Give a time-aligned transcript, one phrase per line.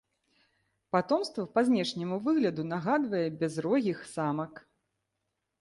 [0.95, 4.53] Патомства па знешняму выгляду нагадвае бязрогіх самак.